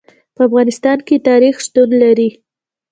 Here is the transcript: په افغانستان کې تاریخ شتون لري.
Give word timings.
په 0.35 0.41
افغانستان 0.47 0.97
کې 1.07 1.23
تاریخ 1.29 1.55
شتون 1.65 1.89
لري. 2.03 2.29